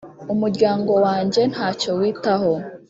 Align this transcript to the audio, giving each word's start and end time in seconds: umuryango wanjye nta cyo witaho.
umuryango 0.33 0.91
wanjye 1.05 1.41
nta 1.53 1.67
cyo 1.79 1.91
witaho. 1.99 2.51